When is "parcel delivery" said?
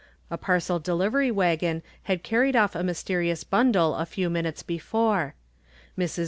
0.39-1.29